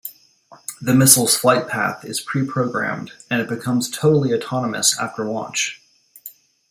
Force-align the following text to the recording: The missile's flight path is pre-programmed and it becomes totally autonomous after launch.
The 0.81 0.95
missile's 0.95 1.35
flight 1.37 1.67
path 1.67 2.03
is 2.05 2.21
pre-programmed 2.21 3.11
and 3.29 3.39
it 3.39 3.47
becomes 3.47 3.87
totally 3.91 4.33
autonomous 4.33 4.97
after 4.97 5.25
launch. 5.25 5.79